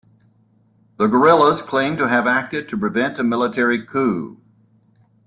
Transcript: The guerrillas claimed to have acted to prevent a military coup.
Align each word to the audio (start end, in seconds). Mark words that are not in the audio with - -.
The 0.97 1.05
guerrillas 1.05 1.61
claimed 1.61 1.99
to 1.99 2.07
have 2.07 2.25
acted 2.25 2.67
to 2.69 2.75
prevent 2.75 3.19
a 3.19 3.23
military 3.23 3.85
coup. 3.85 4.41